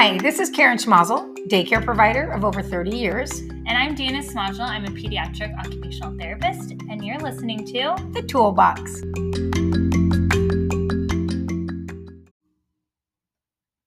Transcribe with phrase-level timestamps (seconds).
[0.00, 3.40] Hi, this is Karen Schmazel, daycare provider of over 30 years.
[3.40, 4.60] And I'm Dana Smazel.
[4.60, 9.00] I'm a pediatric occupational therapist, and you're listening to The Toolbox.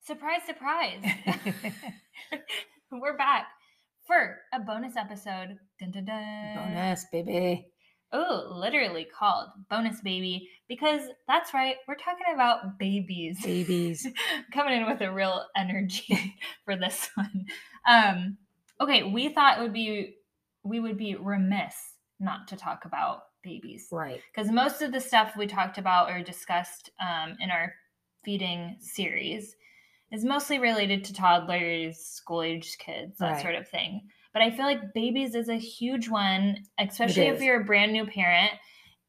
[0.01, 1.01] Surprise, surprise.
[2.91, 3.47] We're back
[4.05, 5.57] for a bonus episode.
[5.79, 6.55] Dun, dun, dun.
[6.57, 7.71] Bonus, baby.
[8.13, 13.39] Oh, literally called Bonus Baby because that's right, we're talking about babies.
[13.43, 14.05] Babies.
[14.53, 17.45] Coming in with a real energy for this one.
[17.87, 18.37] Um,
[18.81, 20.15] okay, we thought it would be
[20.63, 21.75] we would be remiss
[22.19, 24.21] not to talk about babies Right.
[24.31, 27.73] because most of the stuff we talked about or discussed um, in our
[28.23, 29.55] feeding series
[30.11, 33.41] is mostly related to toddlers, school age kids, that Right.
[33.41, 34.01] sort of thing.
[34.33, 38.05] But I feel like babies is a huge one, especially if you're a brand new
[38.05, 38.51] parent.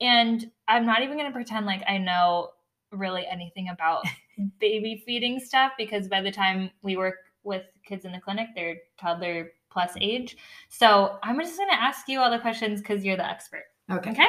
[0.00, 2.50] And I'm not even going to pretend like I know
[2.90, 4.04] really anything about
[4.60, 8.76] baby feeding stuff because by the time we work with kids in the clinic, they're
[8.98, 10.36] toddler plus age.
[10.68, 13.64] So I'm just going to ask you all the questions because you're the expert.
[13.90, 14.10] Okay.
[14.10, 14.26] Okay?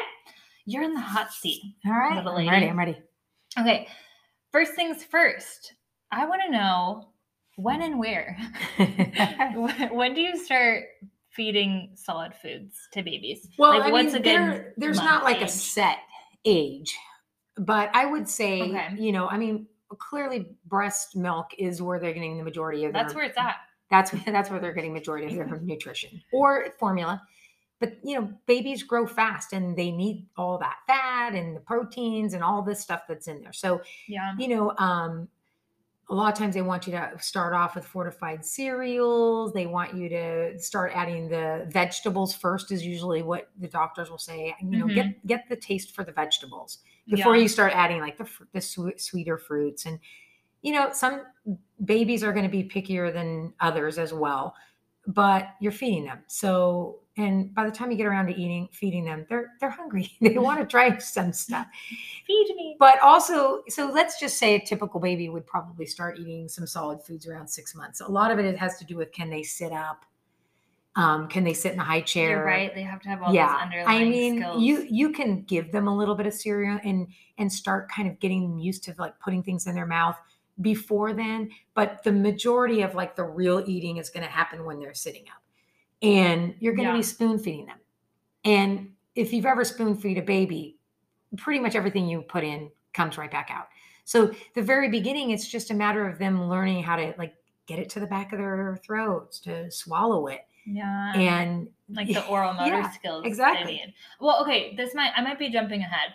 [0.66, 1.62] You're in the hot seat.
[1.86, 2.18] All right.
[2.18, 2.70] I'm ready.
[2.70, 3.02] I'm ready.
[3.60, 3.88] Okay.
[4.52, 5.74] First things first,
[6.12, 7.10] I want to know
[7.56, 8.38] when and where.
[9.92, 10.84] when do you start
[11.30, 13.48] feeding solid foods to babies?
[13.58, 15.98] Well, Like, I what's mean, a there, there's not like a set
[16.46, 16.96] age,
[17.58, 18.90] but I would say, Okay.
[18.98, 23.04] you know, I mean, clearly breast milk is where they're getting the majority of their,
[23.04, 23.56] That's where it's at.
[23.92, 27.22] that's that's where they're getting majority of their nutrition or formula
[27.80, 32.34] but you know babies grow fast and they need all that fat and the proteins
[32.34, 34.34] and all this stuff that's in there so Yeah.
[34.40, 35.28] you know um
[36.10, 39.54] a lot of times they want you to start off with fortified cereals.
[39.54, 44.18] They want you to start adding the vegetables first is usually what the doctors will
[44.18, 45.28] say you know get mm-hmm.
[45.28, 47.44] get the taste for the vegetables before Yeah.
[47.44, 49.86] you start adding like the the swe- sweeter fruits.
[49.86, 50.00] And
[50.62, 51.24] you know some
[51.86, 54.56] babies are going to be pickier than others as well
[55.08, 56.20] but you're feeding them.
[56.28, 60.12] So and by the time you get around to eating feeding them they're they're hungry
[60.22, 61.68] they want to try some stuff
[62.26, 62.76] Feed me.
[62.80, 67.02] but also so let's just say a typical baby would probably start eating some solid
[67.04, 69.72] foods around six months a lot of it has to do with can they sit
[69.72, 70.06] up
[70.96, 72.76] um, can they sit in a high chair You're right.
[72.76, 74.62] They have to have all those yeah underlying i mean skills.
[74.62, 77.08] you you can give them a little bit of cereal and
[77.40, 80.18] and start kind of getting them used to like putting things in their mouth
[80.62, 84.80] before then but the majority of like the real eating is going to happen when
[84.80, 85.43] they're sitting up
[86.04, 86.98] and you're going to Yeah.
[86.98, 87.80] be spoon feeding them
[88.46, 90.78] and if you've ever spoon feed a baby
[91.38, 93.68] pretty much everything you put in comes right back out
[94.04, 97.34] so the very beginning it's just a matter of them learning how to like
[97.66, 101.14] get it to the back of their throats to swallow it yeah.
[101.16, 103.24] and like the oral motor Yeah, skills.
[103.26, 103.82] exactly.
[104.20, 106.14] Well, okay, this might I might be jumping ahead,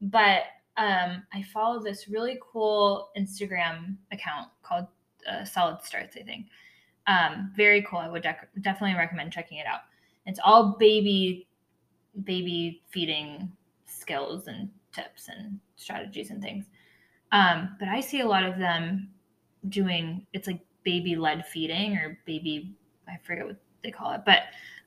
[0.00, 0.42] but
[0.76, 4.86] um, I follow this really cool Instagram account called
[5.28, 6.16] uh, Solid Starts.
[6.16, 6.46] I think
[7.08, 7.98] um, very cool.
[7.98, 9.80] I would dec- definitely recommend checking it out.
[10.26, 11.46] It's all baby
[12.24, 13.50] baby feeding
[13.86, 16.66] skills and tips and strategies and things.
[17.32, 19.10] Um, but I see a lot of them
[19.68, 22.74] doing it's like baby led feeding or baby
[23.08, 24.42] I forget what they call it, but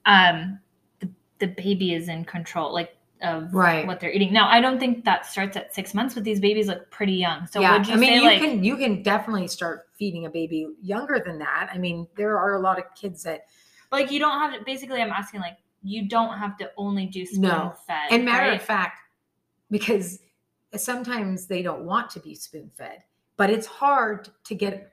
[0.06, 0.60] um,
[1.00, 1.10] the
[1.40, 3.86] the baby is in control, like of Right.
[3.86, 4.32] what they're eating.
[4.32, 7.46] Now, I don't think that starts at six months, but these babies look pretty young.
[7.46, 10.26] So yeah, would you I mean, say you like can you can definitely start feeding
[10.26, 11.70] a baby younger than that.
[11.72, 13.46] I mean, there are a lot of kids that,
[13.90, 14.64] like you don't have to?
[14.64, 17.74] Basically, I'm asking like you don't have to only do spoon No.
[17.86, 18.10] fed.
[18.10, 18.54] and matter right?
[18.60, 18.98] of fact,
[19.70, 20.20] because
[20.76, 23.02] sometimes they don't want to be spoon fed,
[23.36, 24.90] but it's hard to get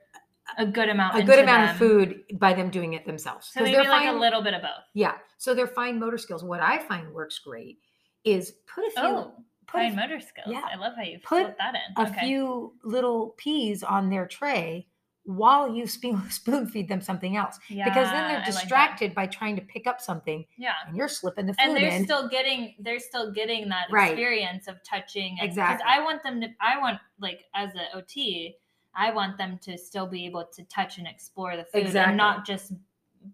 [0.58, 1.70] a good amount, a good amount them.
[1.70, 3.48] of food by them doing it themselves.
[3.52, 4.84] So maybe they're like a little bit of both.
[4.94, 6.42] Yeah, so their fine motor skills.
[6.42, 7.78] What I find works great
[8.24, 9.32] is put a few Oh,
[9.66, 10.46] put a fine motor skills.
[10.48, 10.62] yeah.
[10.70, 12.04] I love how you Put that in.
[12.04, 14.86] a few little peas on their tray
[15.24, 19.26] while you spoon spoon feed them something else yeah, because then they're like distracted by
[19.26, 20.72] trying to pick up something Yeah.
[20.86, 22.04] and you're slipping the food and they're in.
[22.04, 24.12] still getting they're still getting that Right.
[24.12, 25.84] experience of touching and- Exactly.
[25.86, 28.54] i want them to i want like as a ot
[28.94, 32.08] i want them to still be able to touch and explore the food Exactly.
[32.12, 32.72] and not just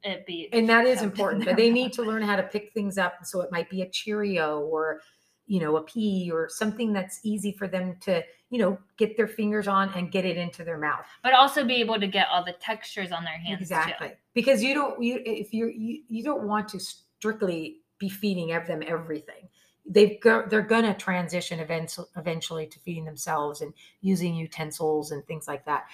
[0.03, 2.99] it be and that is important but they need to learn how to pick things
[2.99, 5.01] up so it might be a cheerio or
[5.47, 9.27] you know a pea or something that's easy for them to you know get their
[9.27, 11.07] fingers on and get it into their mouth.
[11.23, 14.15] But also be able to get all the textures on their hands exactly too.
[14.35, 18.83] because you don't you if you're you, you don't want to strictly be feeding them
[18.87, 19.49] everything.
[19.89, 25.47] They've go, they're gonna transition events eventually to feeding themselves and using utensils and things
[25.49, 25.87] like that.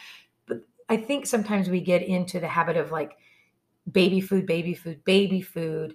[0.46, 3.16] But i think sometimes we get into the habit of like
[3.90, 5.94] baby food baby food baby food.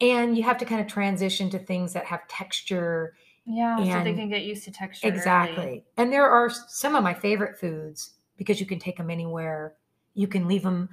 [0.00, 3.14] And you have to kind of transition to things that have texture
[3.46, 5.16] yeah so they can get used to texture early.
[5.16, 5.84] exactly.
[5.96, 9.74] And there are some of my favorite foods because you can take them anywhere.
[10.14, 10.88] You can leave them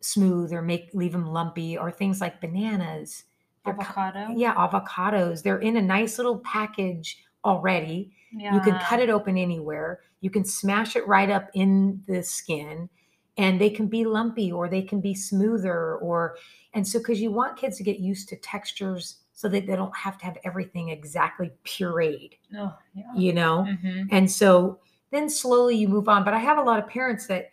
[0.00, 3.24] smooth or make leave them lumpy or things like bananas.
[3.66, 4.28] Avocado.
[4.34, 5.42] yeah avocados.
[5.42, 8.12] They're in a nice little package already.
[8.32, 8.54] Yeah.
[8.54, 10.00] you can cut it open anywhere.
[10.20, 12.88] You can smash it right up in the skin
[13.38, 16.36] and they can be lumpy or they can be smoother or
[16.74, 19.96] and so because you want kids to get used to textures so that they don't
[19.96, 23.04] have to have everything exactly pureed Oh, yeah.
[23.14, 24.78] you know hmm and so
[25.10, 27.52] then slowly you move on but i have a lot of parents that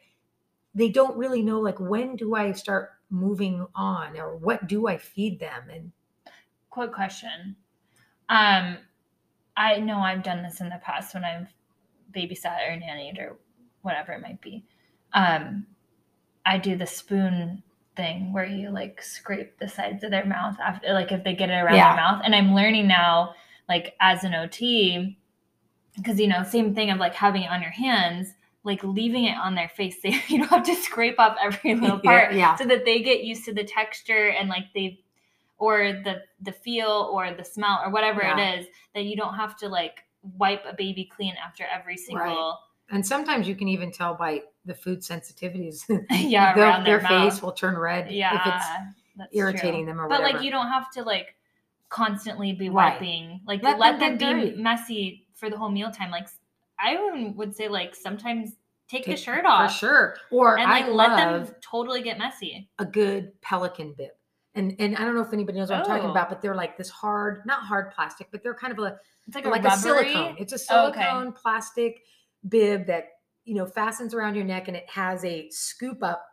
[0.73, 4.97] they don't really know like when do i start moving on or what do i
[4.97, 5.91] feed them and
[6.71, 7.55] Quick question.
[8.27, 8.79] Um,
[9.55, 11.47] I know I've done this in the past when I've
[12.13, 13.37] babysat or nannied or
[13.81, 14.65] whatever it might be.
[15.13, 15.65] Um,
[16.45, 17.63] I do the spoon
[17.95, 21.49] thing where you like scrape the sides of their mouth after, like if they get
[21.49, 21.89] it around Yeah.
[21.89, 22.21] their mouth.
[22.23, 23.33] And I'm learning now,
[23.67, 25.17] like as an OT,
[25.95, 28.33] because you know, same thing of like having it on your hands,
[28.63, 29.95] like leaving it on their face.
[30.01, 33.23] So you don't have to scrape off every little part yeah so that they get
[33.23, 34.99] used to the texture and like they
[35.57, 38.37] or the the feel or the smell or whatever Yeah.
[38.37, 40.03] it is that you don't have to like
[40.37, 42.59] wipe a baby clean after every single
[42.89, 47.41] and sometimes you can even tell by the food sensitivities yeah Their- their, their face
[47.41, 48.53] will turn red yeah if
[49.27, 49.85] it's irritating true.
[49.93, 51.35] them or but whatever like you don't have to like
[51.89, 52.93] constantly be Right.
[52.93, 54.61] wiping like Let let, them them, be dirty.
[54.61, 56.27] messy for the whole mealtime like
[56.79, 58.51] i would say like sometimes
[58.89, 62.17] take, the Take- shirt for off sure or and like i let them totally get
[62.17, 64.09] messy a good pelican bib
[64.55, 66.11] and and i don't know if anybody knows what i'm talking Oh.
[66.11, 68.97] about but they're like this hard not hard plastic but they're kind of a
[69.27, 70.35] it's like a like a silicone.
[70.37, 71.01] It's a Oh, okay.
[71.01, 72.03] silicone plastic
[72.47, 73.13] bib that
[73.45, 76.25] you know fastens around your neck, and it has a scoop up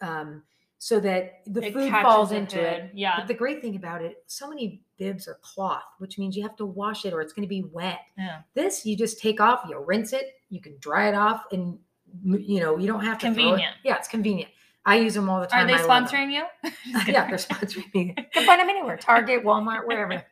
[0.00, 0.42] um,
[0.78, 2.90] so that the It food falls into it.
[2.94, 6.42] yeah But the great thing about it, so many bibs are cloth, which means you
[6.42, 8.00] have to wash it or it's going to be wet.
[8.16, 11.78] yeah This you just take off, you rinse it, you can dry it off, and
[12.24, 13.36] you know you don't have to throw it.
[13.36, 13.74] Convenient.
[13.84, 14.50] Yeah, it's convenient.
[14.86, 15.64] I use them all the time.
[15.64, 16.44] Are they I sponsoring you?
[17.06, 18.14] yeah, they're sponsoring me.
[18.16, 20.14] You can find them anywhere: Target, Walmart, wherever.
[20.14, 20.22] no,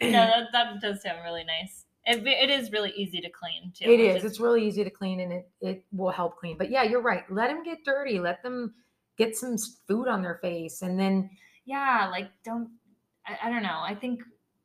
[0.00, 1.84] that, that does sound really nice.
[2.08, 3.84] It, it is really easy to clean too.
[3.90, 4.16] It is.
[4.16, 4.24] is.
[4.30, 6.56] It's really easy to clean and it, it will help clean.
[6.56, 7.24] But yeah, you're right.
[7.30, 8.18] Let them get dirty.
[8.18, 8.74] Let them
[9.18, 9.56] get some
[9.86, 10.82] food on their face.
[10.82, 11.30] And then,
[11.64, 12.70] yeah, like don't.
[13.26, 13.80] I, I don't know.
[13.82, 14.20] I think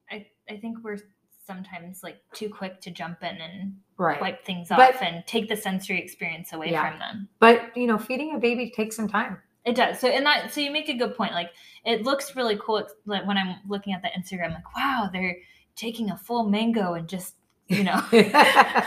[0.10, 0.98] I I think we're
[1.46, 4.22] sometimes like too quick to jump in and right.
[4.22, 6.90] wipe things But- off and take the sensory experience away Yeah.
[6.90, 7.28] from them.
[7.40, 9.38] but, you know, feeding a baby takes some time.
[9.66, 10.00] It does.
[10.00, 11.34] So and that so you make a good point.
[11.34, 11.52] Like
[11.86, 12.78] it looks really cool.
[12.78, 15.38] It's like when I'm looking at the Instagram, like wow, they're
[15.76, 17.36] taking a full mango and just
[17.68, 18.02] you know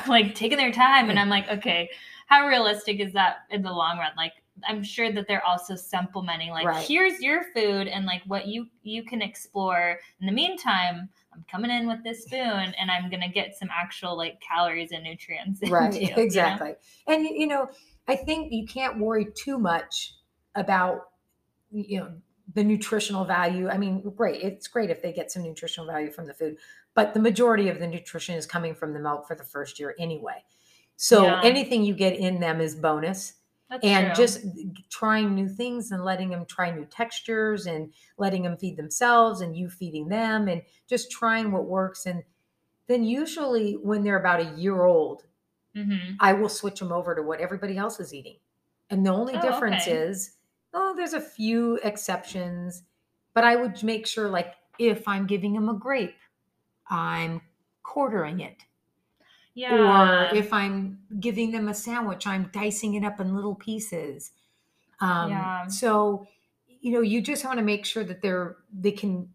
[0.08, 1.88] like taking their time and i'm like okay
[2.26, 4.32] how realistic is that in the long run like
[4.68, 6.86] i'm sure that they're also supplementing like Right.
[6.86, 11.70] here's your food and like what you you can explore in the meantime i'm coming
[11.70, 12.40] in with this spoon
[12.78, 15.94] and i'm gonna get some actual like calories and nutrients into right.
[15.94, 16.22] you, you know?
[16.22, 16.74] exactly.
[17.06, 17.68] And, you know,
[18.08, 20.14] I think you can't worry too much
[20.54, 21.08] about,
[21.70, 22.12] you know,
[22.54, 23.68] the nutritional value.
[23.68, 24.42] I mean, great.
[24.42, 26.58] It's great if they get some nutritional value from the food,
[26.94, 29.94] but the majority of the nutrition is coming from the milk for the first year
[29.98, 30.44] anyway.
[30.96, 31.40] So Yeah.
[31.42, 33.34] anything you get in them is bonus.
[33.68, 34.14] That's and true.
[34.14, 34.44] just
[34.90, 39.54] trying new things and letting them try new textures and letting them feed themselves and
[39.56, 42.24] you feeding them and just trying what works and
[42.88, 45.24] then usually when they're about a year old
[45.74, 46.20] Mhm.
[46.20, 48.38] i will switch them over to what everybody else is eating
[48.90, 49.92] and the only Oh, difference okay.
[50.06, 50.35] is
[50.76, 52.84] oh there's a few exceptions
[53.34, 56.20] but i would make sure like if i'm giving them a grape
[56.90, 57.40] i'm
[57.82, 58.62] quartering it
[59.54, 64.32] yeah or if I'm giving them a sandwich, I'm dicing it up in little pieces.
[65.00, 65.66] Um, Yeah.
[65.68, 66.26] So,
[66.80, 69.30] you know, you just want to make sure that they're they can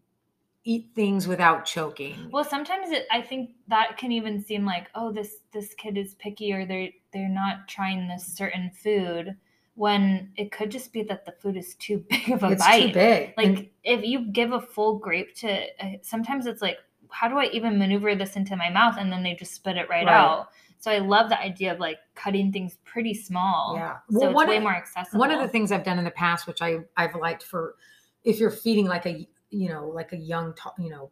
[0.64, 2.28] eat things without choking.
[2.30, 6.14] Well, sometimes it, I think that can even seem like, oh, this this kid is
[6.14, 9.36] picky, or they're they're not trying this certain food,
[9.74, 12.88] when it could just be that the food is too big of a it's bite.
[12.88, 13.34] too big.
[13.36, 15.50] Like And- if you give a full grape to,
[15.84, 16.78] uh, sometimes it's like,
[17.10, 18.96] how do I even maneuver this into my mouth?
[18.98, 20.14] And then they just spit it right, Right.
[20.14, 20.48] out.
[20.78, 23.74] So I love the idea of like cutting things pretty small.
[23.76, 23.98] yeah.
[24.10, 25.20] So it's one way of, more accessible.
[25.20, 27.76] one of the things I've done in the past, which I I've liked for
[28.24, 31.10] if you're feeding like a you know like a young you know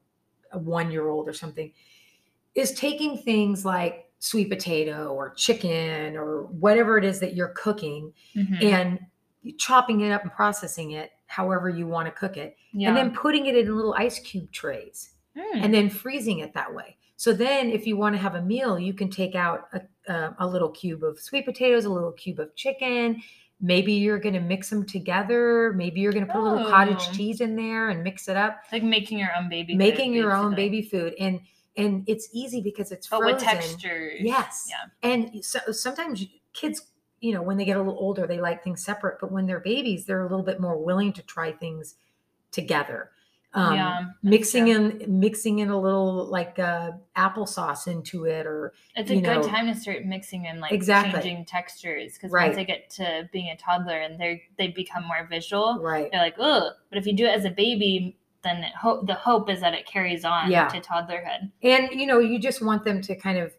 [0.52, 1.72] a one year old or something,
[2.56, 8.12] is taking things like sweet potato or chicken or whatever it is that you're cooking
[8.36, 8.62] Mhm.
[8.62, 8.98] and
[9.58, 12.88] chopping it up and processing it however you want to cook it yeah.
[12.88, 15.64] and then putting it in little ice cube trays Mm.
[15.64, 18.78] and then freezing it that way so then if you want to have a meal
[18.78, 22.40] you can take out a, uh, a little cube of sweet potatoes a little cube
[22.40, 23.22] of chicken
[23.62, 26.96] maybe you're going to mix them together maybe you're going to put a little cottage
[27.08, 27.12] Oh.
[27.12, 29.72] cheese in there and mix it up like making your own baby.
[29.74, 31.40] food, making your own baby food and
[31.76, 34.20] and it's easy because it's but frozen with textures.
[34.20, 34.66] Yes.
[34.68, 35.08] Yeah.
[35.10, 36.82] and so, sometimes kids
[37.20, 39.60] you know when they get a little older they like things separate but when they're
[39.60, 41.94] babies they're a little bit more willing to try things
[42.50, 43.10] together
[43.52, 45.00] um, Yeah, mixing true.
[45.02, 49.42] in mixing in a little like uh, applesauce into it or It's a good know-
[49.42, 51.20] time to start mixing in like Exactly.
[51.20, 52.46] changing textures because Right.
[52.46, 56.20] once they get to being a toddler and they they become more visual, right they're
[56.22, 56.70] like, oh.
[56.90, 59.74] But if you do it as a baby, then it ho- the hope is that
[59.74, 60.68] it carries on Yeah.
[60.68, 61.50] to toddlerhood.
[61.62, 63.52] and you know you just want them to kind of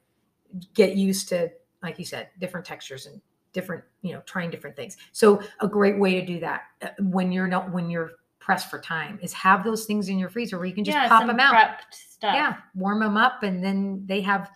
[0.73, 1.49] get used to
[1.83, 3.21] like you said different textures and
[3.53, 7.31] different you know trying different things so a great way to do that uh, when
[7.31, 10.65] you're not when you're pressed for time is have those things in your freezer where
[10.65, 12.33] you can just yeah, pop them out prepped stuff.
[12.33, 14.49] yeah warm them up and then they have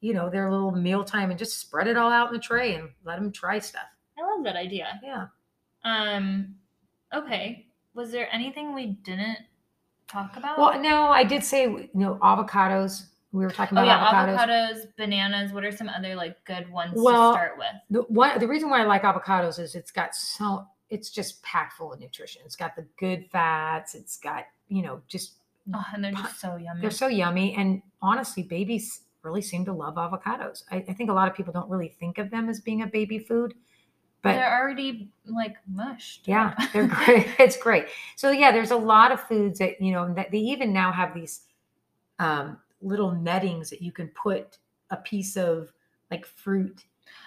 [0.00, 2.74] you know their little meal time and just spread it all out in the tray
[2.76, 3.82] and let them try stuff
[4.18, 4.98] I love that idea.
[5.02, 5.26] yeah
[5.84, 6.56] Um,
[7.14, 7.66] okay.
[7.94, 9.38] Was there anything we didn't
[10.08, 10.58] talk about?
[10.58, 14.48] well no i did say you know avocados we were talking oh about yeah, avocados
[14.48, 15.52] avocados, bananas.
[15.52, 17.66] What are some other like good ones Well, to start with?
[17.90, 21.74] the one the reason why I like avocados is it's got so it's just packed
[21.74, 22.40] full of nutrition.
[22.46, 23.94] It's got the good fats.
[23.94, 25.34] It's got you know just
[25.74, 26.80] Oh, and they're just so yummy.
[26.80, 27.54] they're so yummy.
[27.54, 30.62] And honestly, babies really seem to love avocados.
[30.70, 32.86] I, I think a lot of people don't really think of them as being a
[32.86, 33.52] baby food,
[34.22, 36.26] but they're already like mushed.
[36.26, 37.28] yeah, they're great.
[37.38, 37.86] It's great.
[38.16, 41.14] So yeah, there's a lot of foods that you know that they even now have
[41.14, 41.42] these
[42.18, 44.58] um, little nettings that you can put
[44.90, 45.72] a piece of
[46.10, 46.84] like fruit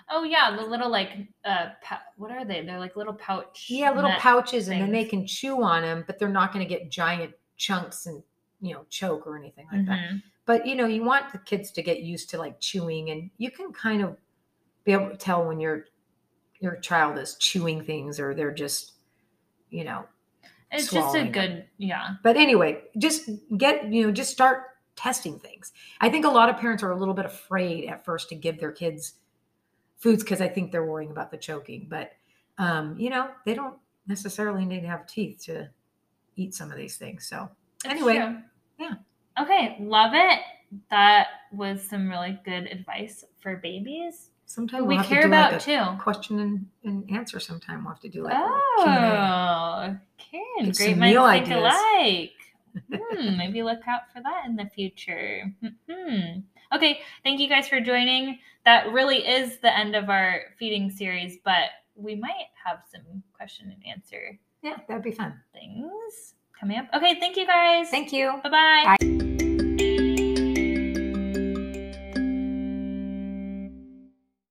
[0.09, 2.61] Oh yeah, the little like uh, pou- what are they?
[2.65, 3.67] They're like little pouch.
[3.69, 6.69] Yeah, little pouches, and then they can chew on them, but they're not going to
[6.69, 8.21] get giant chunks and
[8.59, 9.99] you know choke or anything like that.
[9.99, 10.23] Mhm.
[10.45, 13.51] But you know, you want the kids to get used to like chewing, and you
[13.51, 14.17] can kind of
[14.83, 15.85] be able to tell when your
[16.61, 18.93] your child is chewing things or they're just
[19.69, 20.05] you know.
[20.71, 22.11] It's just a good yeah.
[22.23, 24.63] But anyway, just get you know just start
[24.95, 25.73] testing things.
[25.99, 28.57] I think a lot of parents are a little bit afraid at first to give
[28.59, 29.15] their kids
[29.97, 32.13] foods because I think they're worrying about the choking, but
[32.57, 33.75] um, you know they don't
[34.07, 35.69] necessarily need to have teeth to
[36.37, 37.27] eat some of these things.
[37.27, 37.49] So
[37.85, 38.37] Anyway, true.
[38.79, 38.93] yeah.
[39.41, 40.39] Okay, love it.
[40.89, 44.29] That was some really good advice for babies.
[44.57, 45.83] We'll we have to care do about like too.
[46.01, 47.39] question and, and answer.
[47.39, 48.87] Sometime we'll have to do like a little Q&A.
[48.87, 51.57] Oh, Karen, great minds meal think ideas.
[51.57, 52.31] alike.
[52.93, 55.53] hmm, maybe look out for that in the future.
[55.89, 56.39] Hmm.
[56.73, 58.39] Okay, thank you guys for joining.
[58.65, 63.71] That really is the end of our feeding series, but we might have some question
[63.73, 65.39] and answer Yeah, that'd be fun.
[65.53, 66.87] things coming up.
[66.93, 67.89] Okay, thank you guys.
[67.89, 68.39] Thank you.
[68.43, 68.95] Bye-bye.
[68.99, 69.20] Bye.